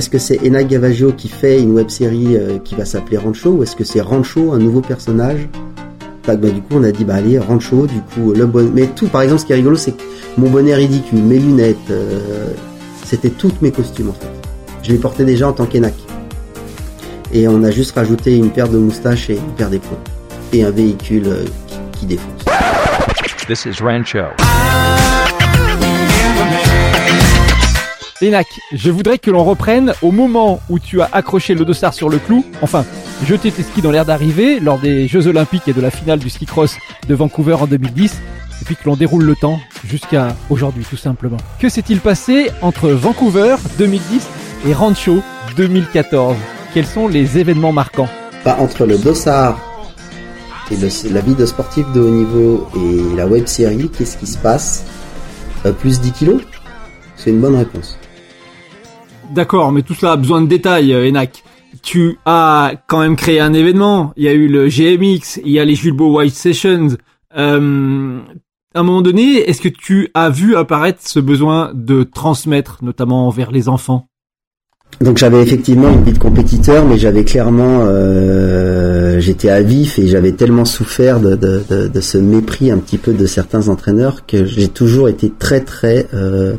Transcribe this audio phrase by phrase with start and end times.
[0.00, 3.50] est-ce que c'est Enak Gavaggio qui fait une web série euh, qui va s'appeler Rancho
[3.50, 5.46] ou est-ce que c'est Rancho, un nouveau personnage?
[6.26, 8.70] Bah, du coup, on a dit, bah allez, Rancho, du coup, le bonnet.
[8.72, 10.02] Mais tout, par exemple, ce qui est rigolo, c'est que
[10.38, 12.46] mon bonnet ridicule, mes lunettes, euh,
[13.04, 14.30] c'était toutes mes costumes en fait.
[14.82, 15.94] Je les portais déjà en tant qu'Enak.
[17.34, 19.98] Et on a juste rajouté une paire de moustaches et une paire d'éperons.
[20.54, 22.44] Et un véhicule euh, qui, qui défonce.
[23.46, 24.28] This is Rancho.
[28.22, 32.10] Enak, je voudrais que l'on reprenne au moment où tu as accroché le dossard sur
[32.10, 32.84] le clou, enfin,
[33.26, 36.28] jeté tes skis dans l'air d'arrivée lors des Jeux Olympiques et de la finale du
[36.28, 36.76] ski cross
[37.08, 38.12] de Vancouver en 2010,
[38.60, 41.38] et puis que l'on déroule le temps jusqu'à aujourd'hui tout simplement.
[41.60, 44.26] Que s'est-il passé entre Vancouver 2010
[44.66, 45.22] et Rancho
[45.56, 46.36] 2014
[46.74, 48.08] Quels sont les événements marquants?
[48.44, 49.58] Bah, entre le dossard
[50.70, 50.76] et
[51.10, 54.84] la vie de sportif de haut niveau et la web série, qu'est-ce qui se passe?
[55.64, 56.42] Euh, Plus 10 kilos?
[57.16, 57.98] C'est une bonne réponse.
[59.30, 61.44] D'accord, mais tout cela a besoin de détails, euh, Enak.
[61.82, 64.12] Tu as quand même créé un événement.
[64.16, 66.96] Il y a eu le GMX, il y a les Julbo White Sessions.
[67.36, 68.20] Euh,
[68.74, 73.30] à un moment donné, est-ce que tu as vu apparaître ce besoin de transmettre, notamment
[73.30, 74.09] vers les enfants?
[75.00, 80.06] Donc j'avais effectivement une vie de compétiteur, mais j'avais clairement, euh, j'étais à vif et
[80.06, 84.26] j'avais tellement souffert de, de, de, de ce mépris un petit peu de certains entraîneurs
[84.26, 86.56] que j'ai toujours été très très euh,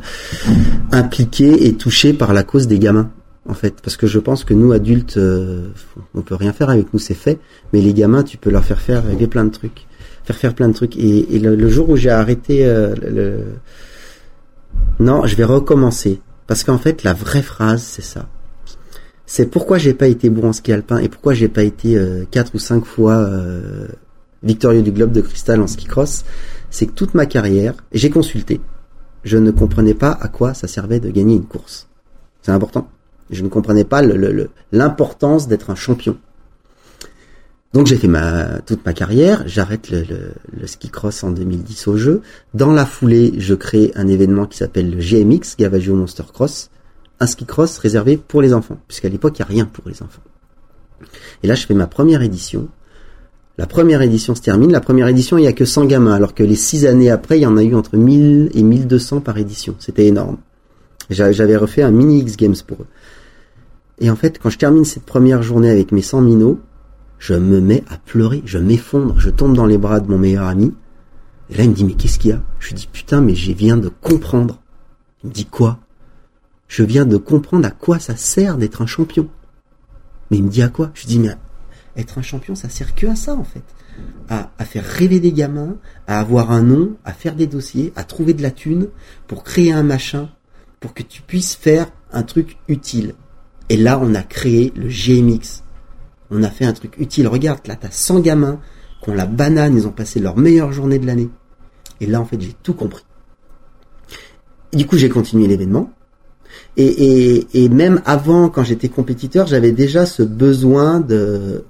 [0.92, 3.12] impliqué et touché par la cause des gamins.
[3.48, 5.70] En fait, parce que je pense que nous adultes, euh,
[6.16, 7.40] on peut rien faire avec nous, c'est fait.
[7.74, 9.88] Mais les gamins, tu peux leur faire faire plein de trucs,
[10.24, 10.96] faire faire plein de trucs.
[10.98, 13.38] Et, et le, le jour où j'ai arrêté, euh, le...
[15.00, 16.22] non, je vais recommencer.
[16.52, 18.28] Parce qu'en fait, la vraie phrase, c'est ça.
[19.26, 22.26] C'est pourquoi j'ai pas été bon en ski alpin et pourquoi j'ai pas été euh,
[22.30, 23.88] quatre ou cinq fois euh,
[24.44, 26.26] victorieux du globe de cristal en ski cross.
[26.70, 28.60] C'est que toute ma carrière, j'ai consulté.
[29.24, 31.88] Je ne comprenais pas à quoi ça servait de gagner une course.
[32.42, 32.90] C'est important.
[33.30, 34.02] Je ne comprenais pas
[34.74, 36.18] l'importance d'être un champion.
[37.74, 38.10] Donc j'ai fait
[38.66, 42.22] toute ma carrière, j'arrête le, le, le ski cross en 2010 au jeu.
[42.54, 46.70] Dans la foulée, je crée un événement qui s'appelle le GMX, Gavaggio Monster Cross,
[47.22, 50.04] un ski cross réservé pour les enfants, puisqu'à l'époque il n'y a rien pour les
[50.04, 50.22] enfants.
[51.44, 52.68] Et là je fais ma première édition.
[53.58, 54.72] La première édition se termine.
[54.72, 57.38] La première édition, il n'y a que 100 gamins, alors que les six années après,
[57.38, 59.76] il y en a eu entre 1000 et 1200 par édition.
[59.78, 60.38] C'était énorme.
[61.10, 62.88] J'a- J'avais refait un mini X Games pour eux.
[64.00, 66.60] Et en fait, quand je termine cette première journée avec mes 100 minots,
[67.22, 70.48] je me mets à pleurer, je m'effondre, je tombe dans les bras de mon meilleur
[70.48, 70.74] ami.
[71.52, 72.42] Et là, il me dit, mais qu'est-ce qu'il y a?
[72.60, 74.60] Je lui dis, putain, mais je viens de comprendre.
[75.24, 75.78] Il me dit, quoi?
[76.68, 79.30] Je viens de comprendre à quoi ça sert d'être un champion.
[80.32, 80.90] Mais il me dit, à quoi?
[80.96, 81.30] Je lui dis, mais
[81.96, 83.64] être un champion, ça sert que à ça, en fait.
[84.28, 85.76] À, à faire rêver des gamins,
[86.08, 88.88] à avoir un nom, à faire des dossiers, à trouver de la thune,
[89.28, 90.32] pour créer un machin,
[90.80, 93.14] pour que tu puisses faire un truc utile.
[93.70, 95.62] Et là, on a créé le GMX.
[96.32, 97.28] On a fait un truc utile.
[97.28, 98.60] Regarde, là, t'as 100 gamins
[99.04, 101.30] qui ont la banane, ils ont passé leur meilleure journée de l'année.
[102.00, 103.04] Et là, en fait, j'ai tout compris.
[104.74, 105.92] Du coup, j'ai continué l'événement.
[106.78, 111.66] Et, même avant, quand j'étais compétiteur, j'avais déjà ce besoin de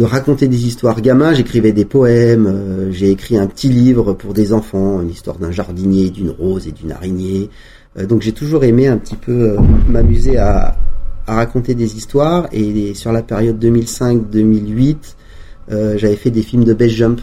[0.00, 1.00] raconter des histoires.
[1.00, 5.38] Gamin, j'écrivais des poèmes, euh, j'ai écrit un petit livre pour des enfants, une histoire
[5.38, 7.50] d'un jardinier, d'une rose et d'une araignée.
[7.98, 9.58] Euh, donc j'ai toujours aimé un petit peu euh,
[9.88, 10.76] m'amuser à,
[11.28, 12.48] à raconter des histoires.
[12.52, 14.96] Et sur la période 2005-2008,
[15.70, 17.20] euh, j'avais fait des films de base jump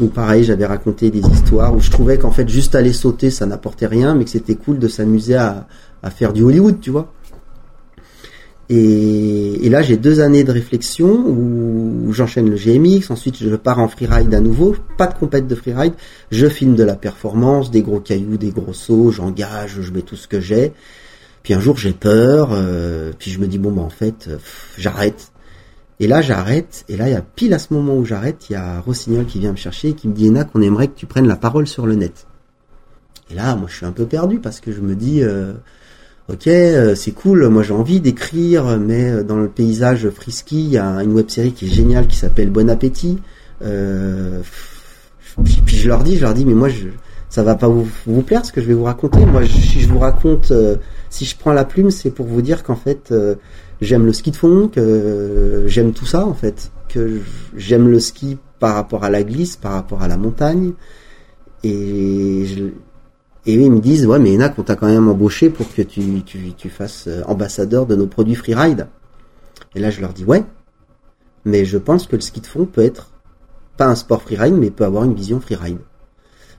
[0.00, 3.46] où pareil j'avais raconté des histoires où je trouvais qu'en fait juste aller sauter ça
[3.46, 5.66] n'apportait rien mais que c'était cool de s'amuser à,
[6.02, 7.10] à faire du Hollywood tu vois.
[8.68, 13.78] Et, et là j'ai deux années de réflexion où, j'enchaîne le GMX ensuite je pars
[13.78, 14.76] en freeride à nouveau.
[14.98, 15.94] Pas de compète de freeride.
[16.30, 20.16] Je filme de la performance des gros cailloux des gros sauts j'engage je mets tout
[20.16, 20.74] ce que j'ai
[21.48, 24.36] puis un jour j'ai peur euh, puis je me dis bon bah en fait euh,
[24.76, 25.32] j'arrête
[25.98, 26.84] et là, j'arrête.
[26.88, 29.26] Et là, il y a pile à ce moment où j'arrête, il y a Rossignol
[29.26, 31.34] qui vient me chercher et qui me dit, Ena, qu'on aimerait que tu prennes la
[31.34, 32.28] parole sur le net.
[33.32, 35.54] Et là, moi, je suis un peu perdu parce que je me dis, euh,
[36.28, 36.48] ok,
[36.94, 41.14] c'est cool, moi j'ai envie d'écrire, mais dans le paysage frisky, il y a une
[41.14, 43.18] web série qui est géniale qui s'appelle Bon Appétit.
[43.58, 46.90] Puis, puis je leur dis, je leur dis, mais moi, je,
[47.28, 49.24] ça va pas vous, vous plaire ce que je vais vous raconter.
[49.26, 50.76] Moi, je- si je vous raconte, euh,
[51.10, 53.34] si je prends la plume, c'est pour vous dire qu'en fait, euh,
[53.80, 57.20] j'aime le ski de fond, que euh, j'aime tout ça en fait, que
[57.56, 60.72] j'aime le ski par rapport à la glisse, par rapport à la montagne.
[61.64, 62.64] Et, je,
[63.46, 66.22] et ils me disent, ouais, mais Enac, on t'a quand même embauché pour que tu,
[66.24, 68.86] tu, tu fasses euh, ambassadeur de nos produits freeride.
[69.74, 70.44] Et là, je leur dis, ouais,
[71.44, 73.10] mais je pense que le ski de fond peut être
[73.76, 75.78] pas un sport freeride, mais peut avoir une vision freeride.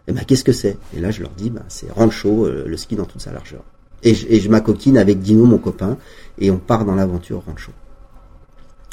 [0.09, 0.77] Et ben, qu'est-ce que c'est?
[0.97, 3.61] Et là, je leur dis, ben, c'est rancho, euh, le ski dans toute sa largeur.
[4.01, 5.97] Et je, et je m'acoquine avec Dino, mon copain,
[6.39, 7.71] et on part dans l'aventure Rancho.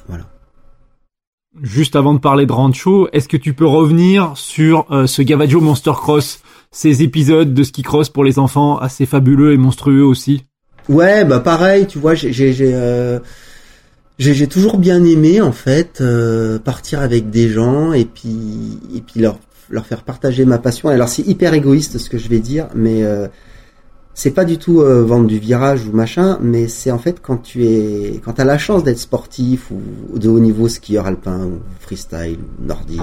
[0.09, 0.25] Voilà.
[1.63, 5.61] Juste avant de parler de Rancho, est-ce que tu peux revenir sur euh, ce Gavaggio
[5.63, 6.41] Monster Cross,
[6.71, 10.45] ces épisodes de ski cross pour les enfants assez fabuleux et monstrueux aussi?
[10.91, 13.19] Ouais, bah pareil, tu vois, j'ai euh,
[14.51, 19.39] toujours bien aimé en fait euh, partir avec des gens et puis et puis leur
[19.71, 20.89] leur faire partager ma passion.
[20.89, 23.29] Alors c'est hyper égoïste ce que je vais dire, mais euh,
[24.15, 27.37] c'est pas du tout euh, vendre du virage ou machin, mais c'est en fait quand
[27.39, 31.61] tu es quand t'as la chance d'être sportif ou de haut niveau skieur alpin ou
[31.81, 33.01] freestyle ou nordique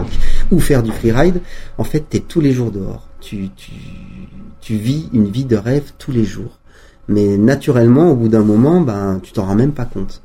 [0.52, 1.42] ou faire du freeride,
[1.78, 3.08] en fait t'es tous les jours dehors.
[3.20, 3.72] Tu tu
[4.60, 6.60] tu vis une vie de rêve tous les jours.
[7.10, 10.22] Mais naturellement, au bout d'un moment, ben tu t'en rends même pas compte.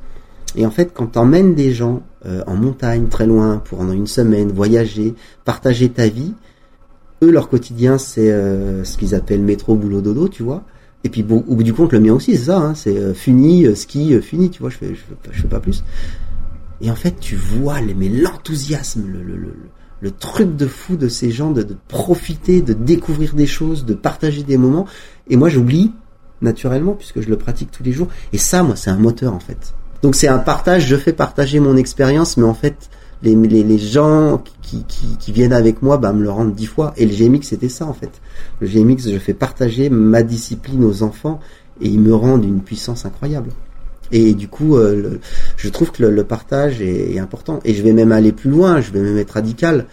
[0.56, 4.06] Et en fait, quand t'emmènes des gens euh, en montagne, très loin, pour pendant une
[4.06, 5.14] semaine, voyager,
[5.44, 6.34] partager ta vie,
[7.22, 10.64] eux, leur quotidien, c'est euh, ce qu'ils appellent métro, boulot, dodo, tu vois.
[11.04, 13.74] Et puis, au bout du compte, le mien aussi, c'est ça, hein, c'est euh, funi,
[13.74, 15.84] ski, fini, tu vois, je fais, je, fais, pas- plus.
[16.80, 19.54] Et en fait, tu vois l'enthousiasme, le, le, le,
[20.00, 24.42] le truc de fou de ces gens, de profiter, de découvrir des choses, de partager
[24.42, 24.86] des moments.
[25.28, 25.92] Et moi, j'oublie,
[26.40, 28.08] naturellement, puisque je le pratique tous les jours.
[28.32, 29.74] Et ça, moi, c'est un moteur, en fait.
[30.02, 32.88] Donc c'est un partage, je fais partager mon expérience, mais en fait,
[33.22, 34.84] les, les, gens qui,
[35.18, 36.92] qui, viennent avec moi bah, me le rendent dix fois.
[36.96, 38.10] Et le GMX, c'était ça, en fait.
[38.60, 41.40] Le GMX, je fais partager ma discipline aux enfants
[41.80, 43.50] et ils me rendent une puissance incroyable.
[44.12, 45.18] Et du coup, euh,
[45.56, 47.60] je trouve que le, partage est, est important.
[47.64, 49.86] Et je vais même aller plus loin, je vais même être radical.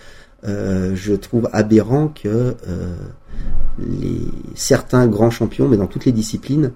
[0.48, 2.96] Euh, je trouve aberrant que euh,
[3.80, 4.22] les,
[4.54, 6.72] certains grands champions, mais dans toutes les disciplines,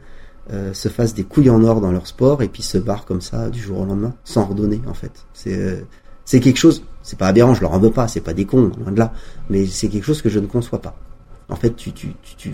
[0.51, 3.21] euh, se fassent des couilles en or dans leur sport et puis se barrent comme
[3.21, 5.11] ça du jour au lendemain, sans redonner en fait.
[5.33, 5.81] C'est euh,
[6.29, 8.71] c'est quelque chose, c'est pas aberrant, je leur en veux pas, c'est pas des cons,
[8.79, 9.13] loin de là,
[9.49, 10.95] mais c'est quelque chose que je ne conçois pas.
[11.49, 12.53] En fait, tu, tu, tu, tu,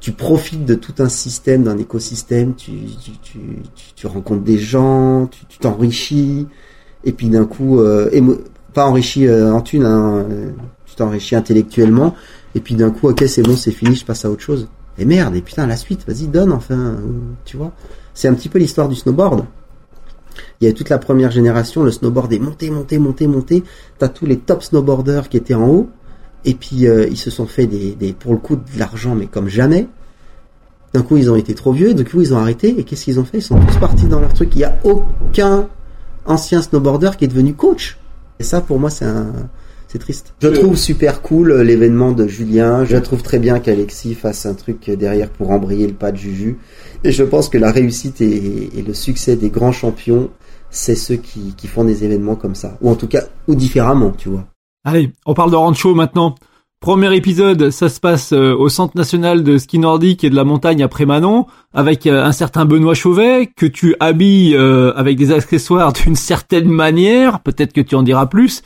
[0.00, 2.72] tu profites de tout un système, d'un écosystème, tu,
[3.02, 3.38] tu, tu,
[3.96, 6.46] tu, rencontres des gens, tu t'enrichis,
[7.04, 8.10] et puis d'un coup, euh,
[8.74, 10.26] pas enrichi euh, en thune, hein,
[10.84, 12.14] tu t'enrichis intellectuellement,
[12.54, 14.68] et puis d'un coup, ok, c'est bon, c'est fini, je passe à autre chose.
[15.04, 16.96] Merde, et putain, la suite, vas-y, donne enfin,
[17.44, 17.72] tu vois.
[18.14, 19.44] C'est un petit peu l'histoire du snowboard.
[20.60, 23.64] Il y a toute la première génération, le snowboard est monté, monté, monté, monté.
[23.98, 25.88] T'as tous les top snowboarders qui étaient en haut,
[26.44, 29.48] et puis euh, ils se sont fait des, pour le coup, de l'argent, mais comme
[29.48, 29.88] jamais.
[30.92, 33.20] D'un coup, ils ont été trop vieux, du coup, ils ont arrêté, et qu'est-ce qu'ils
[33.20, 33.38] ont fait?
[33.38, 34.50] Ils sont tous partis dans leur truc.
[34.54, 35.68] Il y a aucun
[36.26, 37.98] ancien snowboarder qui est devenu coach.
[38.38, 39.32] Et ça, pour moi, c'est un,
[39.90, 40.34] c'est triste.
[40.40, 42.84] Je trouve super cool euh, l'événement de Julien.
[42.84, 46.58] Je trouve très bien qu'Alexis fasse un truc derrière pour embrayer le pas de Juju.
[47.02, 50.30] Et je pense que la réussite et, et le succès des grands champions,
[50.70, 52.78] c'est ceux qui, qui font des événements comme ça.
[52.80, 54.46] Ou en tout cas, ou différemment, tu vois.
[54.84, 56.36] Allez, on parle de Rancho maintenant.
[56.80, 60.44] Premier épisode, ça se passe euh, au Centre national de ski nordique et de la
[60.44, 65.30] montagne après Manon, avec euh, un certain Benoît Chauvet, que tu habilles euh, avec des
[65.30, 68.62] accessoires d'une certaine manière, peut-être que tu en diras plus.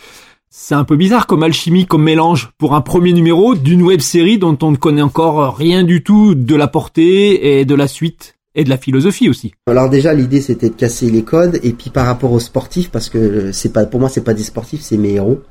[0.57, 4.39] C'est un peu bizarre comme alchimie, comme mélange, pour un premier numéro d'une web série
[4.39, 8.37] dont on ne connaît encore rien du tout de la portée et de la suite,
[8.55, 9.51] et de la philosophie aussi.
[9.67, 13.09] Alors déjà, l'idée c'était de casser les codes, et puis par rapport aux sportifs, parce
[13.11, 15.43] que c'est pas, pour moi, c'est pas des sportifs, c'est mes héros.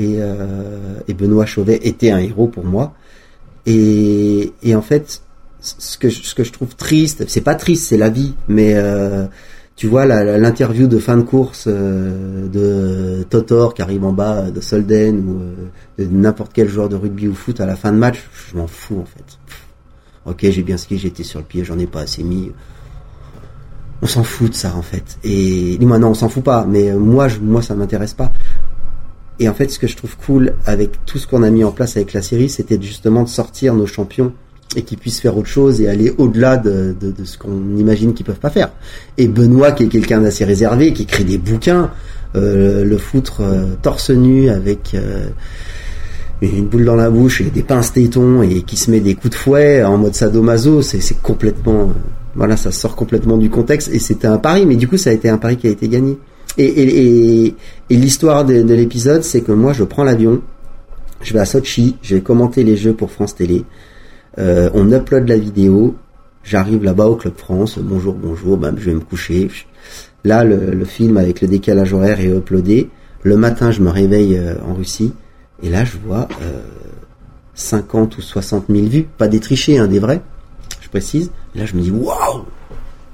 [0.00, 2.94] Et, euh, et Benoît Chauvet était un héros pour moi.
[3.64, 5.22] Et, et en fait,
[5.60, 8.72] ce que, je- ce que je trouve triste, c'est pas triste, c'est la vie, mais
[8.74, 9.24] euh,
[9.82, 14.60] tu vois l'interview de fin de course euh, de Totor qui arrive en bas de
[14.60, 15.54] Solden ou euh,
[15.98, 18.68] de n'importe quel joueur de rugby ou foot à la fin de match, je m'en
[18.68, 19.24] fous en fait.
[20.24, 22.52] Ok, j'ai bien skié, j'étais sur le pied, j'en ai pas assez mis.
[24.02, 25.18] On s'en fout de ça en fait.
[25.24, 28.30] Et moi non, on s'en fout pas, mais euh, moi je, moi ça m'intéresse pas.
[29.40, 31.72] Et en fait, ce que je trouve cool avec tout ce qu'on a mis en
[31.72, 34.32] place avec la série, c'était justement de sortir nos champions
[34.76, 38.40] et qu'ils puissent faire autre chose et aller au-delà de, ce qu'on imagine qu'ils peuvent
[38.40, 38.70] pas faire.
[39.18, 41.90] Et Benoît, qui est quelqu'un d'assez réservé, qui écrit des bouquins,
[42.34, 45.26] euh, le foutre euh, torse nu avec euh,
[46.40, 49.30] une boule dans la bouche et des pinces tétons et qui se met des coups
[49.30, 51.92] de fouet en mode sadomaso, c'est complètement,
[52.34, 55.12] voilà, ça sort complètement du contexte et c'était un pari, mais du coup ça a
[55.12, 56.18] été un pari qui a été gagné.
[56.58, 57.54] Et, et, et,
[57.90, 60.42] et l'histoire de, de l'épisode, c'est que moi je prends l'avion,
[61.22, 63.64] je vais à Sochi, je vais commenter les jeux pour France Télé,
[64.38, 65.96] euh, on upload la vidéo,
[66.42, 69.48] j'arrive là-bas au Club France, bonjour, bonjour, ben, je vais me coucher.
[70.24, 72.88] Là, le, film avec le décalage horaire est uploadé.
[73.24, 75.12] Le matin, je me réveille euh, en Russie,
[75.62, 76.60] et là, je vois euh,
[77.54, 80.22] 50 ou 60 000 vues, pas des trichés, hein, des vrais,
[80.80, 81.30] je précise.
[81.54, 82.44] Là, je me dis, waouh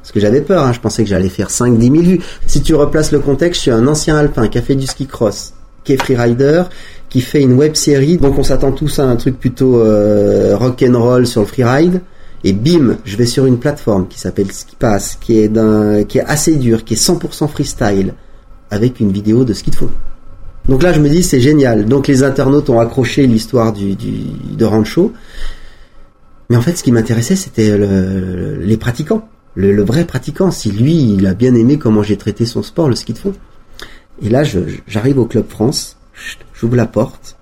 [0.01, 2.21] Parce que j'avais peur, hein, je pensais que j'allais faire 5-10 000 vues.
[2.47, 5.07] Si tu replaces le contexte, je suis un ancien alpin qui a fait du ski
[5.07, 5.55] cross,
[5.89, 6.65] qui est freerider,
[7.09, 10.85] qui fait une web série, donc on s'attend tous à un truc plutôt euh, rock
[10.87, 12.03] and roll sur le freeride.
[12.45, 16.19] Et bim, je vais sur une plateforme qui s'appelle Ski Pass, qui est d'un, qui
[16.19, 18.13] est assez dur, qui est 100% freestyle,
[18.71, 19.89] avec une vidéo de ski de fond.
[20.69, 21.87] Donc là, je me dis, c'est génial.
[21.87, 25.15] Donc les internautes ont accroché l'histoire du, de Rancho.
[26.51, 29.27] Mais en fait, ce qui m'intéressait, c'était le, les pratiquants.
[29.55, 30.51] Le, le, vrai pratiquant.
[30.51, 33.33] Si lui, il a bien aimé comment j'ai traité son sport, le ski de fond.
[34.23, 34.43] Et là,
[34.87, 35.97] j'arrive au Club France,
[36.55, 37.37] j'ouvre la porte.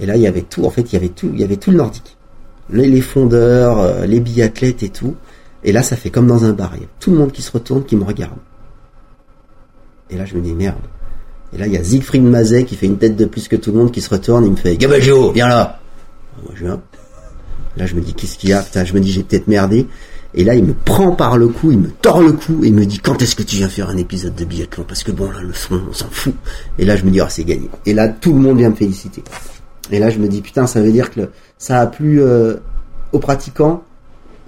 [0.00, 0.64] Et là, il y avait tout.
[0.64, 1.30] En fait, il y avait tout.
[1.32, 2.16] Il y avait tout le nordique.
[2.70, 5.14] Les, fondeurs, euh, les biathlètes et tout.
[5.64, 6.72] Et là, ça fait comme dans un bar.
[6.76, 8.38] Il y a tout le monde qui se retourne, qui me regarde.
[10.10, 10.80] Et là, je me dis, merde.
[11.54, 13.72] Et là, il y a Siegfried Mazet qui fait une tête de plus que tout
[13.72, 15.80] le monde, qui se retourne, il me fait, Gabaggio, viens là.
[16.42, 16.80] Moi, je viens.
[17.76, 18.64] Là, je me dis, qu'est-ce qu'il y a?
[18.84, 19.86] Je me dis, j'ai peut-être merdé.
[20.34, 22.74] Et là, il me prend par le cou, il me tord le cou et il
[22.74, 24.84] me dit quand est-ce que tu viens faire un épisode de biathlon?
[24.88, 26.34] Parce que bon, là, le fond, on s'en fout.
[26.78, 27.68] Et là, je me dis, ah, c'est gagné.
[27.84, 29.22] Et là, tout le monde vient me féliciter.
[29.90, 32.56] Et là, je me dis, putain, ça veut dire que ça a plu euh,
[33.12, 33.82] aux pratiquants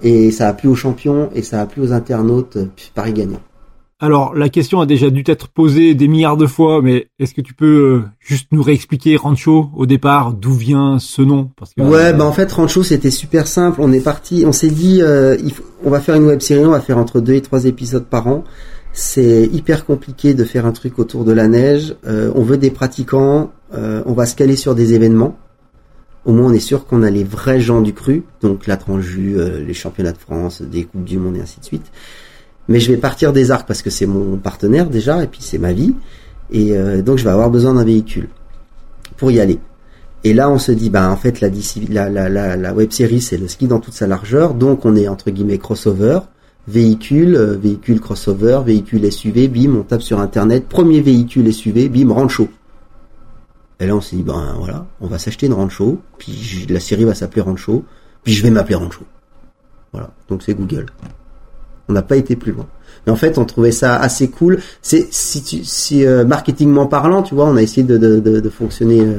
[0.01, 2.57] et ça a plu aux champions et ça a plu aux internautes.
[2.57, 2.65] Euh,
[2.95, 3.41] Paris gagnant.
[4.01, 7.39] Alors, la question a déjà dû être posée des milliards de fois, mais est-ce que
[7.39, 11.49] tu peux euh, juste nous réexpliquer Rancho au départ, d'où vient ce nom?
[11.55, 13.79] Parce que, Ouais, bah en fait Rancho c'était super simple.
[13.81, 15.37] On est parti, on s'est dit, euh,
[15.85, 18.27] on va faire une web série, on va faire entre deux et trois épisodes par
[18.27, 18.43] an.
[18.91, 21.95] C'est hyper compliqué de faire un truc autour de la neige.
[22.05, 25.37] Euh, on veut des pratiquants, on va se caler sur des événements.
[26.25, 29.37] Au moins, on est sûr qu'on a les vrais gens du cru, donc la Tranju,
[29.65, 31.91] les championnats de France, des coupes du monde et ainsi de suite
[32.67, 35.57] mais je vais partir des arcs parce que c'est mon partenaire déjà et puis c'est
[35.57, 35.95] ma vie
[36.51, 38.29] et euh, donc je vais avoir besoin d'un véhicule
[39.17, 39.59] pour y aller.
[40.23, 41.49] Et là on se dit bah en fait la
[41.89, 44.95] la la la, la web série c'est le ski dans toute sa largeur donc on
[44.95, 46.19] est entre guillemets crossover
[46.67, 52.11] véhicule euh, véhicule crossover véhicule SUV bim on tape sur internet premier véhicule SUV bim
[52.11, 52.47] rancho.
[53.79, 57.03] Et là on s'est dit ben voilà on va s'acheter une rancho puis la série
[57.03, 57.85] va s'appeler rancho
[58.23, 59.03] puis je vais m'appeler rancho.
[59.93, 60.87] Voilà donc c'est Google.
[61.89, 62.67] On n'a pas été plus loin.
[63.05, 64.59] Mais en fait, on trouvait ça assez cool.
[64.81, 68.49] C'est si tu, si euh, marketingment parlant, tu vois, on a essayé de, de, de,
[68.49, 69.17] fonctionner, euh,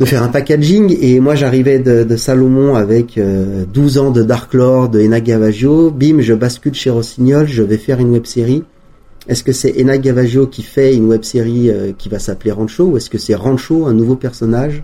[0.00, 0.96] de faire un packaging.
[1.00, 5.90] Et moi, j'arrivais de, Salomon avec 12 euh, ans de Dark Lord, de Ena Gavaggio.
[5.90, 7.46] Bim, je bascule chez Rossignol.
[7.46, 8.64] Je vais faire une web série.
[9.28, 12.96] Est-ce que c'est Ena Gavaggio qui fait une web série qui va s'appeler Rancho ou
[12.96, 14.82] est-ce que c'est Rancho, un nouveau personnage?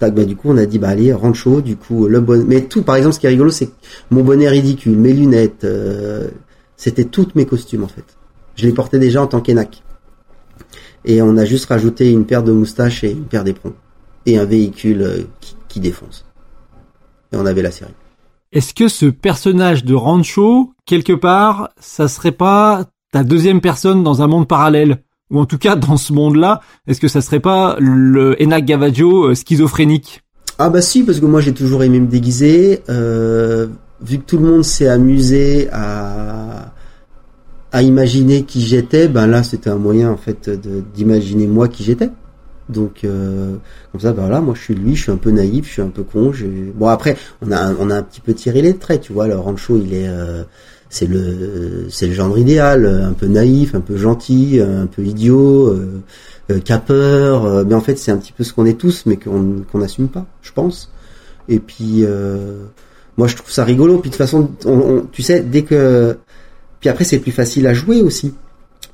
[0.00, 2.44] Bah, du coup, on a dit, bah, allez, Rancho, du coup, le bonnet.
[2.46, 3.70] Mais tout, par exemple, ce qui est rigolo, c'est
[4.10, 6.28] mon bonnet ridicule, mes lunettes, euh,
[6.76, 8.04] c'était toutes mes costumes, en fait.
[8.54, 9.82] Je les portais déjà en tant qu'énac.
[11.04, 13.74] Et on a juste rajouté une paire de moustaches et une paire d'éperons.
[14.26, 16.24] Et un véhicule euh, qui, qui, défonce.
[17.32, 17.94] Et on avait la série.
[18.52, 24.22] Est-ce que ce personnage de Rancho, quelque part, ça serait pas ta deuxième personne dans
[24.22, 25.02] un monde parallèle?
[25.30, 29.30] Ou en tout cas dans ce monde-là, est-ce que ça serait pas le Enak Gavaggio
[29.30, 30.22] euh, schizophrénique?
[30.58, 32.82] Ah bah si, parce que moi j'ai toujours aimé me déguiser.
[32.88, 33.68] Euh,
[34.00, 36.72] vu que tout le monde s'est amusé à
[37.70, 40.50] à imaginer qui j'étais, ben là c'était un moyen en fait
[40.94, 42.10] d'imaginer moi qui j'étais.
[42.68, 43.56] Donc euh,
[43.92, 45.82] comme ça, ben voilà, moi je suis lui, je suis un peu naïf, je suis
[45.82, 46.32] un peu con.
[46.74, 49.26] Bon après, on a on a un petit peu tiré les traits, tu vois.
[49.26, 50.44] Le Rancho, il est euh,
[50.90, 55.68] c'est le c'est le genre idéal, un peu naïf, un peu gentil, un peu idiot,
[55.68, 56.02] euh,
[56.50, 57.44] euh capeur.
[57.44, 59.78] Euh, mais en fait, c'est un petit peu ce qu'on est tous, mais qu'on qu'on
[59.78, 60.90] n'assume pas, je pense.
[61.48, 62.64] Et puis euh,
[63.16, 63.98] moi, je trouve ça rigolo.
[63.98, 66.16] Puis de toute façon, on, tu sais, dès que
[66.80, 68.34] puis après, c'est plus facile à jouer aussi.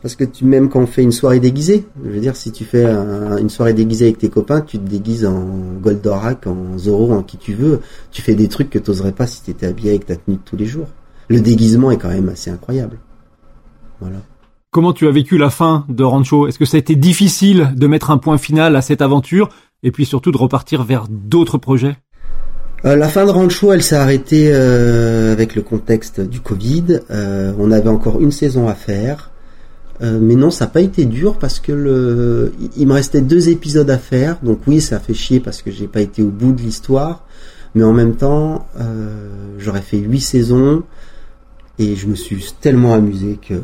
[0.02, 2.64] Parce que tu, même quand on fait une soirée déguisée, je veux dire, si tu
[2.64, 5.46] fais une soirée déguisée avec tes copains, tu te déguises en
[5.80, 7.80] Goldorak, en Zoro, en qui tu veux.
[8.10, 10.42] Tu fais des trucs que t'oserais pas si tu étais habillé avec ta tenue de
[10.44, 10.88] tous les jours
[11.28, 12.98] le déguisement est quand même assez incroyable.
[14.00, 14.18] Voilà.
[14.70, 16.48] Comment tu as vécu la fin de Rancho?
[16.48, 19.48] Est-ce que ça a été difficile de mettre un point final à cette aventure
[19.84, 21.96] et puis surtout de repartir vers d'autres projets?
[22.84, 27.00] Euh, la fin de Rancho, elle s'est arrêtée euh, avec le contexte du Covid.
[27.10, 29.30] Euh, on avait encore une saison à faire.
[30.00, 33.88] mais non, ça n'a pas été dur parce que le, il me restait deux épisodes
[33.88, 34.38] à faire.
[34.42, 37.24] Donc oui, ça a fait chier parce que j'ai pas été au bout de l'histoire.
[37.76, 38.66] Mais en même temps,
[39.58, 40.82] j'aurais fait huit saisons
[41.78, 43.54] et je me suis tellement amusé que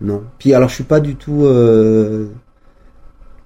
[0.00, 0.22] non.
[0.38, 2.28] Puis alors je suis pas du tout euh,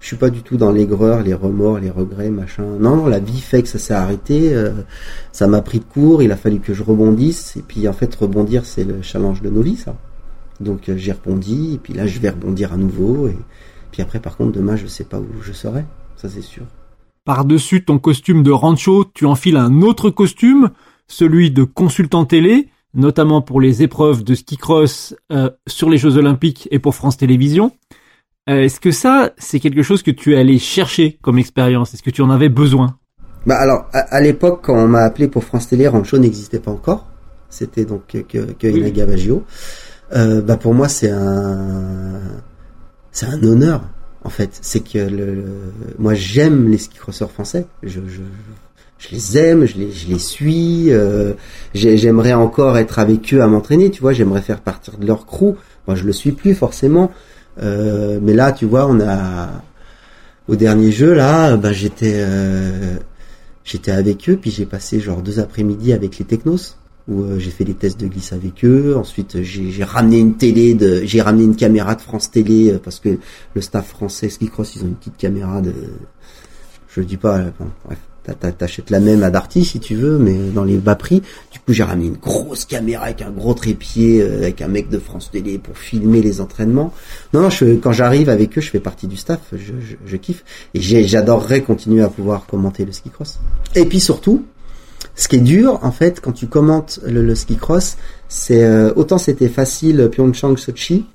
[0.00, 2.64] je suis pas du tout dans l'aigreur, les remords, les regrets, machin.
[2.78, 4.70] Non, non, la vie fait que ça s'est arrêté, euh,
[5.32, 8.14] ça m'a pris de court, il a fallu que je rebondisse et puis en fait
[8.14, 9.96] rebondir c'est le challenge de nos vies ça.
[10.60, 13.36] Donc euh, j'ai rebondi et puis là je vais rebondir à nouveau et
[13.90, 15.84] puis après par contre demain je sais pas où je serai,
[16.16, 16.64] ça c'est sûr.
[17.24, 20.70] Par-dessus ton costume de rancho, tu enfiles un autre costume,
[21.08, 26.16] celui de consultant télé notamment pour les épreuves de ski cross euh, sur les Jeux
[26.16, 27.70] Olympiques et pour France Télévisions.
[28.48, 31.94] Euh, est-ce que ça, c'est quelque chose que tu es allé chercher comme expérience?
[31.94, 32.98] Est-ce que tu en avais besoin?
[33.44, 36.70] Bah alors, à, à l'époque, quand on m'a appelé pour France Télé, Rancho n'existait pas
[36.72, 37.06] encore.
[37.48, 38.80] C'était donc que, que, que Oui.
[38.80, 39.44] Inaga Baggio.
[40.14, 42.20] Euh, bah pour moi, c'est un,
[43.12, 43.82] c'est un honneur
[44.24, 44.50] en fait.
[44.62, 47.66] C'est que le, le- moi j'aime les ski crosseurs français.
[47.82, 48.20] Je, je,
[48.98, 50.90] je les aime, je les, je les suis.
[50.92, 51.32] euh,
[51.74, 53.90] j'ai- j'aimerais encore être avec eux à m'entraîner.
[53.90, 55.54] Tu vois, j'aimerais faire partir de leur crew.
[55.86, 57.10] Moi, je le suis plus forcément.
[57.62, 59.48] Euh, mais là, tu vois, on a
[60.48, 62.96] au dernier jeu là, bah j'étais euh,
[63.64, 66.56] j'étais avec eux, puis j'ai passé genre deux après-midi avec les technos
[67.08, 68.94] où euh, j'ai fait des tests de glisse avec eux.
[68.96, 73.00] Ensuite, j'ai ramené une télé de, j'ai ramené une caméra de France Télé euh, parce
[73.00, 73.18] que
[73.54, 75.72] le staff français Ski Cross, ils ont une petite caméra de,
[76.94, 77.98] je le dis pas, bon, bref,
[78.34, 81.22] t'achètes la même à Darty si tu veux, mais dans les bas prix.
[81.52, 84.88] Du coup, j'ai ramené une grosse caméra avec un gros trépied, euh, avec un mec
[84.88, 86.92] de France Télé pour filmer les entraînements.
[87.32, 90.16] Non, non, je, quand j'arrive avec eux, je fais partie du staff, je, je, je
[90.16, 90.44] kiffe.
[90.74, 93.38] Et j'adorerais continuer à pouvoir commenter le ski cross.
[93.74, 94.44] Et puis surtout,
[95.14, 97.96] ce qui est dur, en fait, quand tu commentes le, le ski cross,
[98.28, 101.06] c'est euh, autant c'était facile Pyeongchang, Sochi,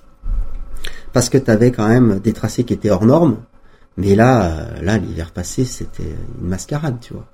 [1.13, 3.37] parce que tu avais quand même des tracés qui étaient hors normes,
[3.97, 7.27] mais là, euh, là l'hiver passé, c'était une mascarade, tu vois.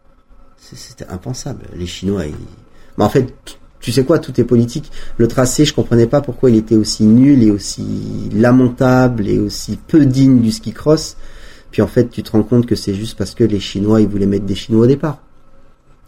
[0.58, 1.66] C'était impensable.
[1.76, 2.36] Les Chinois, ils...
[2.98, 3.34] mais en fait,
[3.80, 4.92] tu sais quoi, tout est politique.
[5.18, 9.78] Le tracé, je comprenais pas pourquoi il était aussi nul et aussi lamentable et aussi
[9.78, 11.16] peu digne du ski cross.
[11.72, 14.08] Puis en fait, tu te rends compte que c'est juste parce que les Chinois, ils
[14.08, 15.20] voulaient mettre des Chinois au départ.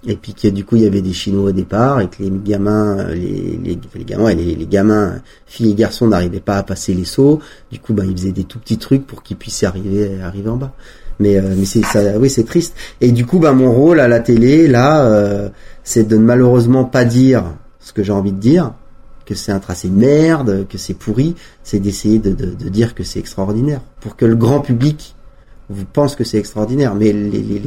[0.08, 2.32] Et puis que du coup, il y avait des Chinois au départ et que les
[2.32, 6.64] gamins, euh, les, les, les gamins, les, les gamins, filles et garçons n'arrivaient pas à
[6.64, 7.40] passer les sauts.
[7.70, 10.56] Du coup, bah, ils faisaient des tout petits trucs pour qu'ils puissent arriver, arriver en
[10.56, 10.74] bas.
[11.20, 12.76] Mais, euh, mais c'est ça, oui, c'est triste.
[13.02, 15.50] Et du coup, bah, mon rôle à la télé, là, euh,
[15.84, 17.44] c'est de malheureusement pas dire
[17.82, 18.72] ce que j'ai envie de dire,
[19.26, 21.36] que c'est un tracé de merde, que c'est pourri.
[21.62, 25.16] C'est d'essayer de, de, de dire que c'est extraordinaire, pour que le grand public
[25.70, 26.96] vous pense que c'est extraordinaire.
[26.96, 27.62] Mais les, les,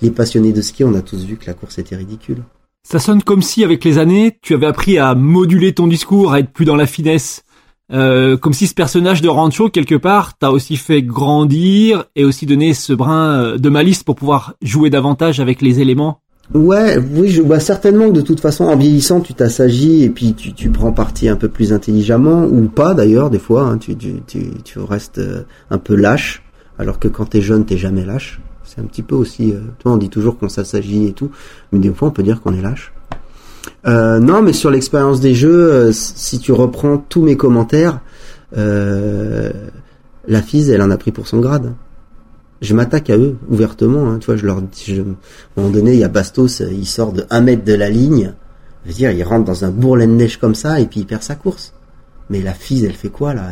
[0.00, 2.42] les, passionnés de ski, on a tous vu que la course était ridicule.
[2.82, 6.40] Ça sonne comme si, avec les années, tu avais appris à moduler ton discours, à
[6.40, 7.42] être plus dans la finesse.
[7.90, 12.44] Euh, comme si ce personnage de Rancho, quelque part, t'a aussi fait grandir et aussi
[12.44, 16.20] donné ce brin euh, de malice pour pouvoir jouer davantage avec les éléments.
[16.54, 20.32] Ouais, oui, je vois certainement que de toute façon, en vieillissant, tu t'assagis et puis
[20.32, 23.96] tu, tu prends parti un peu plus intelligemment, ou pas d'ailleurs, des fois, hein, tu,
[23.96, 26.42] tu, tu, tu restes euh, un peu lâche,
[26.78, 28.40] alors que quand t'es jeune, t'es jamais lâche.
[28.78, 31.30] Un petit peu aussi, euh, on dit toujours qu'on s'assagit et tout,
[31.72, 32.92] mais des fois, on peut dire qu'on est lâche.
[33.86, 38.00] Euh, non, mais sur l'expérience des jeux, euh, si tu reprends tous mes commentaires,
[38.52, 41.74] la FISE, elle en a pris pour son grade.
[42.60, 44.10] Je m'attaque à eux ouvertement.
[44.10, 45.04] Hein, tu vois, je leur je, à un
[45.56, 48.34] moment donné, il y a Bastos, il sort de 1 mètre de la ligne.
[48.86, 51.22] Je veux il rentre dans un bourrelet de neige comme ça et puis il perd
[51.22, 51.72] sa course.
[52.30, 53.48] Mais la FISE, elle fait quoi là?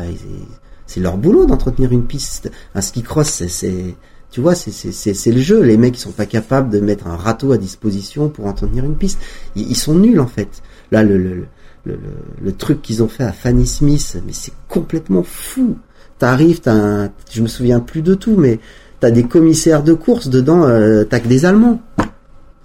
[0.87, 2.51] C'est leur boulot d'entretenir une piste.
[2.75, 3.95] Un ski cross, c'est-
[4.37, 5.63] tu vois, c'est, le jeu.
[5.63, 8.95] Les mecs, ils sont pas capables de mettre un râteau à disposition pour entretenir une
[8.95, 9.19] piste.
[9.55, 10.61] Ils, sont nuls en fait.
[10.93, 11.47] Là, le,
[12.59, 15.79] truc qu'ils ont fait à Fanny Smith, mais c'est complètement fou.
[16.19, 18.61] T'arrives, t'as un, je me souviens plus de tout, mais
[19.01, 21.81] t'as des commissaires de course dedans, euh, t'as que des Allemands.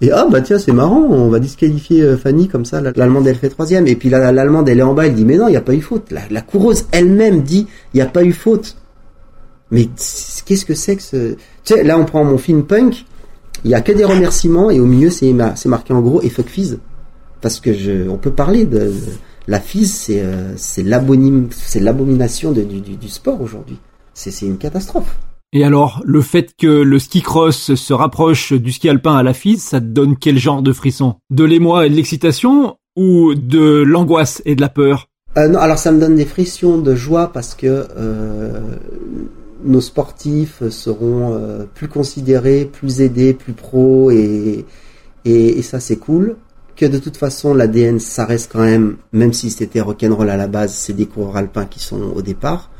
[0.02, 3.26] Et ah bah tiens c'est marrant, on va disqualifier euh, Fanny comme ça, la- l'allemande
[3.28, 5.48] elle fait troisième, et puis la- l'allemande elle est en bas, elle dit mais non
[5.48, 6.10] il y a pas eu faute.
[6.10, 8.76] La, la coureuse elle-même dit il y a pas eu faute.
[9.72, 9.86] Mais
[10.46, 11.32] qu'est-ce que c'est que ce
[11.64, 13.04] Tu sais là on prend mon film punk,
[13.64, 16.22] il y a que des remerciements et au milieu c'est ma- c'est marqué en gros
[16.22, 16.78] et fuck Fizz
[17.40, 18.92] parce que je on peut parler de, de-
[19.48, 23.78] la Fizz c'est euh, c'est l'abonim c'est l'abomination du, du, du sport aujourd'hui.
[24.14, 25.16] C'est c'est une catastrophe.
[25.54, 29.34] Et alors, le fait que le ski cross se rapproche du ski alpin à la
[29.34, 31.16] FIS, ça te donne quel genre de frisson?
[31.30, 35.08] De l'émoi et de l'excitation ou de l'angoisse et de la peur?
[35.36, 38.60] Euh, non, alors ça me donne des frictions de joie parce que euh,
[39.64, 44.64] nos sportifs seront euh, plus considérés, plus aidés, plus pros et,
[45.24, 46.36] et, et ça c'est cool.
[46.76, 50.46] Que de toute façon l'ADN ça reste quand même, même si c'était rock'n'roll à la
[50.48, 52.70] base, c'est des coureurs alpins qui sont au départ.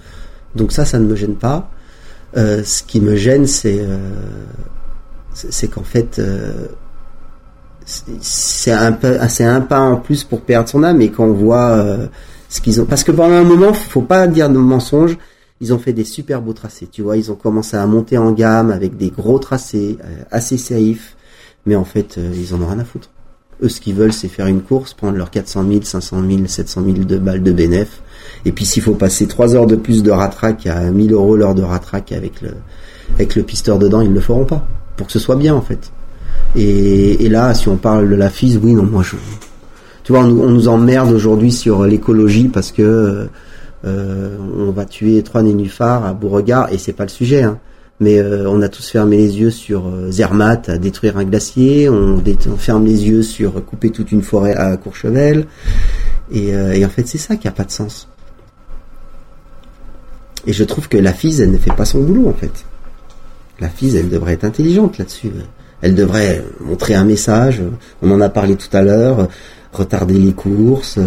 [0.54, 1.70] Donc ça, ça ne me gêne pas.
[2.36, 3.98] Euh, ce qui me gêne, c'est euh,
[5.34, 6.66] c'est qu'en fait, euh,
[8.20, 11.00] c'est- un peu, un pas en plus pour perdre son âme.
[11.00, 12.06] Et quand on voit euh,
[12.48, 15.16] ce qu'ils ont, parce que pendant un moment, faut pas dire de mensonges.
[15.62, 17.16] Ils ont fait des super beaux tracés, tu vois.
[17.16, 21.16] Ils ont commencé à monter en gamme avec des gros tracés euh, assez safe,
[21.66, 23.10] mais en fait, euh, ils en ont rien à foutre.
[23.62, 26.82] Eux, ce qu'ils veulent, c'est faire une course, prendre leurs 400 000, 500 000, 700
[26.84, 28.02] 000 de balles de bénéf.
[28.44, 31.54] Et puis, s'il faut passer 3 heures de plus de ratrac à 1000 euros l'heure
[31.54, 32.54] de ratrac avec le,
[33.14, 34.66] avec le pisteur dedans, ils ne le feront pas.
[34.96, 35.92] Pour que ce soit bien, en fait.
[36.56, 39.14] Et, là, si on parle de la FIS, oui, non, moi, je,
[40.02, 43.28] tu vois, on, on nous emmerde aujourd'hui sur l'écologie parce que,
[43.84, 47.58] euh, on va tuer trois nénuphars à Beauregard et c'est pas le sujet, hein.
[47.98, 51.88] mais euh, on a tous fermé les yeux sur euh, Zermatt à détruire un glacier,
[51.88, 52.22] on,
[52.58, 55.46] ferme les yeux sur couper toute une forêt à Courchevel,
[56.30, 58.08] et, en fait c'est ça qui a pas de sens.
[60.46, 62.64] Et je trouve que la FISE, elle ne fait pas son boulot en fait.
[63.60, 65.30] La FISE, elle devrait être intelligente là-dessus.
[65.82, 67.62] Elle devrait montrer un message,
[68.00, 69.28] on en a parlé tout à l'heure,
[69.72, 70.98] retarder les courses,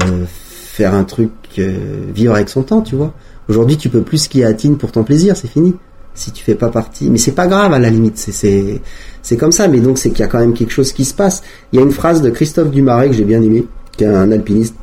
[0.75, 3.13] faire un truc, vivre avec son temps, tu vois.
[3.47, 5.75] Aujourd'hui, tu peux plus skier à Tignes pour ton plaisir, c'est fini.
[6.13, 8.81] Si tu fais pas partie, mais c'est pas grave à la limite, c'est c'est
[9.21, 9.67] c'est comme ça.
[9.67, 11.43] Mais donc c'est qu'il y a quand même quelque chose qui se passe.
[11.73, 14.31] Il y a une phrase de Christophe Dumaret que j'ai bien aimé, qui est un
[14.31, 14.75] alpiniste.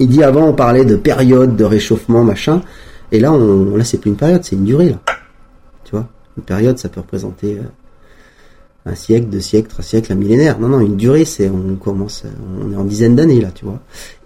[0.00, 2.62] Il dit avant on parlait de période de réchauffement machin,
[3.12, 5.00] et là on là c'est plus une période, c'est une durée là.
[5.84, 10.16] Tu vois, une période ça peut représenter euh, un siècle, deux siècles, trois siècles, un
[10.16, 10.58] millénaire.
[10.58, 12.24] Non non, une durée c'est on commence,
[12.64, 13.80] on est en dizaines d'années là, tu vois.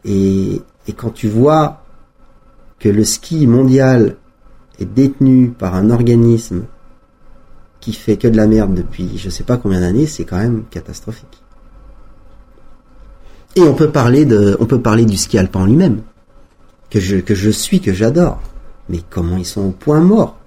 [0.05, 1.83] Et et quand tu vois
[2.79, 4.17] que le ski mondial
[4.79, 6.65] est détenu par un organisme
[7.81, 10.65] qui fait que de la merde depuis je sais pas combien d'années, c'est quand même
[10.71, 11.43] catastrophique.
[13.55, 16.03] Et on peut parler de, on peut parler du ski alpin lui-même,
[16.91, 18.41] que je, que je suis, que j'adore.
[18.89, 20.39] Mais comment ils sont au point mort?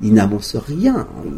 [0.00, 1.06] Ils n'avancent rien.
[1.24, 1.30] Je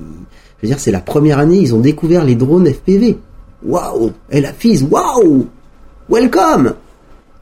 [0.62, 3.18] veux dire, c'est la première année, ils ont découvert les drones FPV.
[3.64, 5.46] Waouh Et la FIS, waouh
[6.08, 6.74] Welcome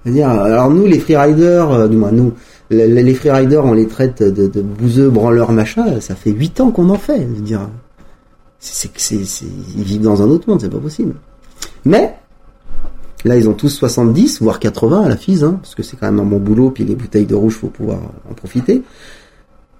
[0.04, 2.32] alors nous, les freeriders, euh, du moins nous,
[2.70, 6.70] les, les freeriders, on les traite de, de bouseux, branleurs, machin, ça fait 8 ans
[6.70, 7.20] qu'on en fait.
[7.20, 7.68] Je veux dire,
[8.58, 9.44] c'est, c'est, c'est,
[9.76, 11.14] ils vivent dans un autre monde, c'est pas possible.
[11.84, 12.14] Mais,
[13.24, 16.06] là, ils ont tous 70, voire 80 à la FIS, hein, parce que c'est quand
[16.06, 17.98] même un bon boulot, puis les bouteilles de rouge, faut pouvoir
[18.30, 18.82] en profiter.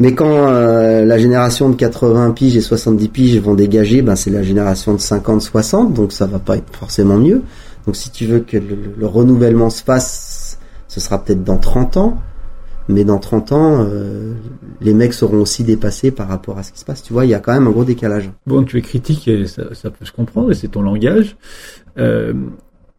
[0.03, 4.31] Mais quand euh, la génération de 80 piges et 70 piges vont dégager, ben c'est
[4.31, 7.43] la génération de 50-60, donc ça va pas être forcément mieux.
[7.87, 11.97] Donc si tu veux que le, le renouvellement se fasse, ce sera peut-être dans 30
[11.97, 12.19] ans,
[12.89, 14.35] mais dans 30 ans, euh,
[14.81, 17.03] les mecs seront aussi dépassés par rapport à ce qui se passe.
[17.03, 18.31] Tu vois, il y a quand même un gros décalage.
[18.47, 21.37] Bon, tu es critique et ça, ça peut se comprendre et c'est ton langage.
[21.99, 22.35] Euh,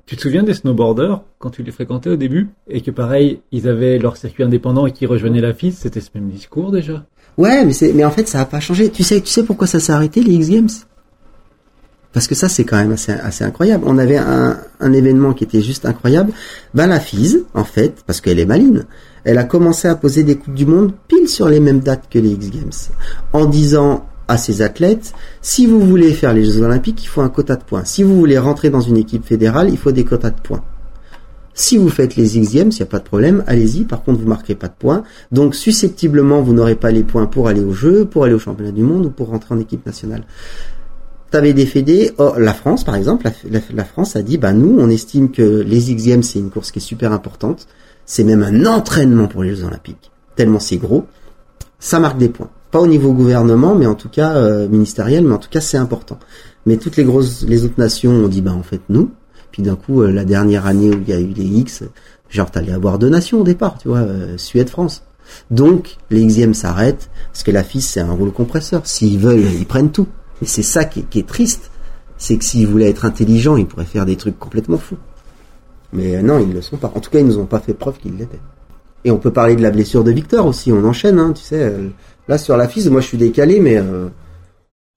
[0.05, 3.67] tu te souviens des snowboarders quand tu les fréquentais au début et que pareil, ils
[3.67, 7.05] avaient leur circuit indépendant et qui rejoignaient la FIS, c'était ce même discours déjà?
[7.37, 8.89] Ouais, mais c'est, mais en fait, ça a pas changé.
[8.89, 10.69] Tu sais, tu sais pourquoi ça s'est arrêté les X Games?
[12.13, 13.83] Parce que ça, c'est quand même assez, incroyable.
[13.87, 14.57] On avait un,
[14.93, 16.31] événement qui était juste incroyable.
[16.75, 18.85] Ben la FISE, en fait, parce qu'elle est maline,
[19.23, 22.19] elle a commencé à poser des coupes du monde pile sur les mêmes dates que
[22.19, 22.71] les X Games,
[23.33, 27.29] en disant à ses athlètes, si vous voulez faire les Jeux Olympiques, il faut un
[27.29, 27.83] quota de points.
[27.83, 30.63] Si vous voulez rentrer dans une équipe fédérale, il faut des quotas de points.
[31.55, 33.85] Si vous faites les X Games, il n'y a pas de problème, allez-y.
[33.85, 35.03] Par contre, vous marquerez pas de points.
[35.31, 38.71] Donc, susceptiblement, vous n'aurez pas les points pour aller au jeu, pour aller au championnat
[38.71, 40.23] du monde ou pour rentrer en équipe nationale.
[41.33, 43.27] T'avais des fédés, oh, la France, par exemple,
[43.73, 46.69] la, France a dit, bah, nous, on estime que les X Games, c'est une course
[46.69, 47.65] qui est super importante.
[48.05, 50.11] C'est même un entraînement pour les Jeux Olympiques.
[50.35, 51.07] Tellement c'est gros.
[51.79, 52.51] Ça marque des points.
[52.69, 55.77] Pas au niveau gouvernement, mais en tout cas, euh, ministériel, mais en tout cas, c'est
[55.77, 56.19] important.
[56.67, 59.09] Mais toutes les grosses, les autres nations ont dit, bah, en fait, nous.
[59.51, 61.83] Puis d'un coup, euh, la dernière année où il y a eu les X,
[62.29, 65.01] genre t'allais avoir deux nations au départ, tu vois, euh, Suède-France.
[65.49, 68.85] Donc les Xm s'arrêtent parce que la FIS c'est un rouleau compresseur.
[68.85, 70.07] S'ils veulent, ils prennent tout.
[70.43, 71.71] Et c'est ça qui est, triste,
[72.17, 74.97] c'est que s'ils voulaient être intelligents, ils pourraient faire des trucs complètement fous.
[75.93, 76.91] Mais euh, non, ils le sont pas.
[76.93, 78.41] En tout cas, ils nous ont pas fait preuve qu'ils l'étaient.
[79.05, 80.69] Et on peut parler de la blessure de Victor aussi.
[80.73, 81.63] On enchaîne, hein, tu sais.
[81.63, 81.87] euh,
[82.27, 84.09] Là sur la FIS, moi je suis décalé, mais euh,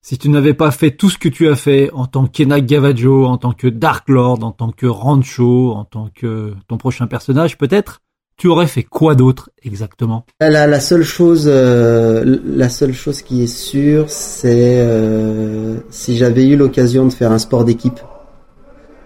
[0.00, 3.24] Si tu n'avais pas fait tout ce que tu as fait en tant qu'Enak Gavaggio,
[3.26, 7.56] en tant que Dark Lord, en tant que Rancho, en tant que ton prochain personnage
[7.56, 8.00] peut-être,
[8.36, 10.26] tu aurais fait quoi d'autre exactement?
[10.40, 16.46] La, la seule chose, euh, la seule chose qui est sûre, c'est euh, si j'avais
[16.46, 18.00] eu l'occasion de faire un sport d'équipe,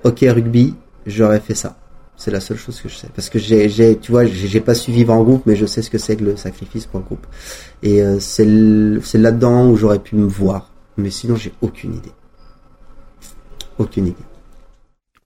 [0.05, 0.75] hockey, rugby,
[1.07, 1.77] j'aurais fait ça.
[2.17, 4.61] C'est la seule chose que je sais, parce que j'ai, j'ai, tu vois, j'ai j'ai
[4.61, 7.01] pas su vivre en groupe, mais je sais ce que c'est que le sacrifice pour
[7.01, 7.27] le groupe.
[7.83, 12.13] Et euh, c'est, là-dedans où j'aurais pu me voir, mais sinon j'ai aucune idée,
[13.79, 14.17] aucune idée.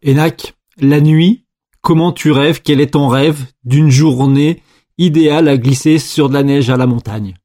[0.06, 1.43] Enak, la nuit,
[1.84, 2.62] comment tu rêves?
[2.64, 4.62] Quel est ton rêve d'une journée
[4.98, 7.36] idéale à glisser sur de la neige à la montagne?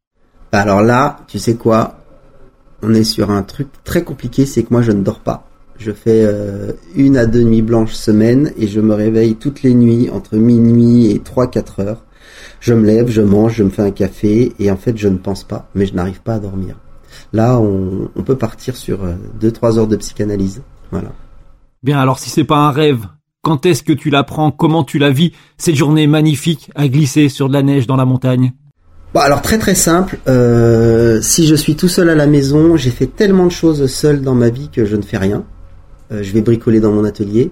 [0.51, 1.97] Alors là, tu sais quoi?
[2.81, 5.45] On est sur un truc très compliqué, c'est que moi je ne dors pas.
[5.77, 9.73] Je fais euh, une à deux nuits blanches semaine et je me réveille toutes les
[9.73, 12.05] nuits entre minuit et 3-4 heures.
[12.61, 15.17] Je me lève, je mange, je me fais un café et en fait je ne
[15.17, 16.77] pense pas, mais je n'arrive pas à dormir.
[17.33, 18.99] Là, on, on peut partir sur
[19.41, 20.61] 2-3 heures de psychanalyse.
[20.91, 21.11] Voilà.
[21.83, 23.05] Bien alors si c'est pas un rêve,
[23.41, 25.31] quand est-ce que tu l'apprends Comment tu la vis?
[25.57, 28.53] Cette journée magnifique à glisser sur de la neige dans la montagne
[29.13, 30.19] Bon, alors très très simple.
[30.27, 34.21] Euh, si je suis tout seul à la maison, j'ai fait tellement de choses seul
[34.21, 35.45] dans ma vie que je ne fais rien.
[36.11, 37.51] Euh, je vais bricoler dans mon atelier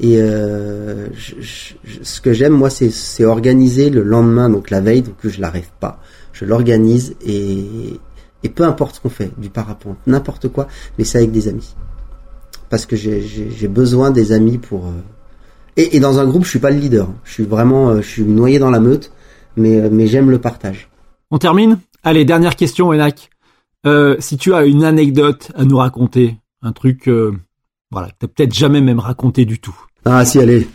[0.00, 5.28] et euh, ce que j'aime moi, c'est organiser le lendemain, donc la veille, donc que
[5.28, 5.98] je la rêve pas.
[6.32, 7.98] Je l'organise et
[8.44, 11.74] Et peu importe ce qu'on fait, du parapente, n'importe quoi, mais c'est avec des amis.
[12.70, 14.92] Parce que j'ai besoin des amis pour...
[15.78, 17.08] Et, et dans un groupe, je suis pas le leader.
[17.24, 19.12] Je suis vraiment, euh, je suis noyé dans la meute,
[19.56, 20.90] mais, euh, mais j'aime le partage.
[21.30, 21.78] On termine?
[22.02, 23.30] Allez, dernière question, Enak.
[23.86, 27.32] Euh, si tu as une anecdote à nous raconter, un truc, euh,
[27.92, 29.76] voilà, que t'as peut-être jamais même raconté du tout.
[30.04, 30.66] Ah si, allez.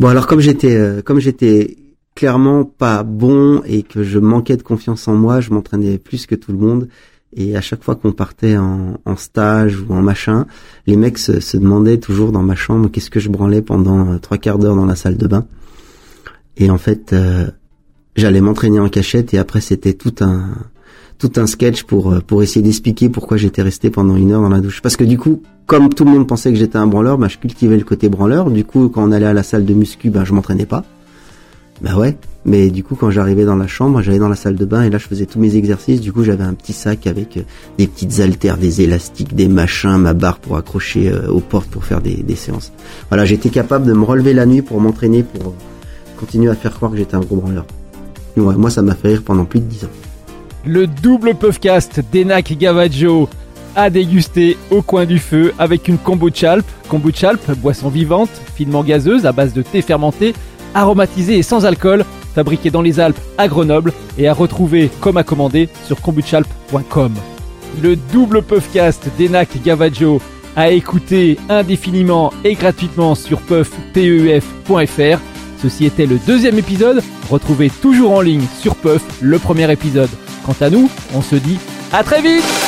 [0.00, 1.76] Bon alors comme j'étais euh, comme j'étais
[2.16, 6.34] clairement pas bon et que je manquais de confiance en moi, je m'entraînais plus que
[6.34, 6.88] tout le monde.
[7.36, 10.46] Et à chaque fois qu'on partait en, en stage ou en machin,
[10.86, 14.18] les mecs se, se demandaient toujours dans ma chambre qu'est-ce que je branlais pendant euh,
[14.18, 15.46] trois quarts d'heure dans la salle de bain.
[16.56, 17.50] Et en fait, euh,
[18.14, 20.50] j'allais m'entraîner en cachette et après c'était tout un
[21.18, 24.48] tout un sketch pour euh, pour essayer d'expliquer pourquoi j'étais resté pendant une heure dans
[24.48, 24.80] la douche.
[24.80, 27.38] Parce que du coup, comme tout le monde pensait que j'étais un branleur, bah, je
[27.38, 28.50] cultivais le côté branleur.
[28.50, 30.84] Du coup, quand on allait à la salle de muscu, bah, je m'entraînais pas.
[31.80, 32.16] Bah ouais.
[32.44, 34.90] Mais du coup, quand j'arrivais dans la chambre, j'allais dans la salle de bain et
[34.90, 36.00] là, je faisais tous mes exercices.
[36.00, 37.42] Du coup, j'avais un petit sac avec euh,
[37.78, 41.84] des petites haltères, des élastiques, des machins, ma barre pour accrocher euh, aux portes pour
[41.84, 42.72] faire des, séances.
[43.08, 45.54] Voilà, j'étais capable de me relever la nuit pour m'entraîner, pour euh,
[46.18, 47.64] continuer à faire croire que j'étais un gros branleur.
[48.36, 49.88] Moi, ça m'a fait rire pendant plus de 10 ans.
[50.66, 53.28] Le double puffcast d'Enac Gavaggio
[53.76, 56.66] à déguster au coin du feu avec une kombucha Alp.
[56.88, 60.34] Kombucha Alp, boisson vivante, finement gazeuse à base de thé fermenté,
[60.74, 65.22] aromatisée et sans alcool, fabriquée dans les Alpes à Grenoble et à retrouver comme à
[65.22, 67.14] commander sur kombuchalp.com.
[67.82, 70.20] Le double puffcast d'Enac Gavaggio
[70.56, 75.18] à écouter indéfiniment et gratuitement sur puff.fr.
[75.62, 77.02] Ceci était le deuxième épisode.
[77.30, 80.10] Retrouvez toujours en ligne sur Puff le premier épisode.
[80.44, 81.58] Quant à nous, on se dit
[81.92, 82.63] à très vite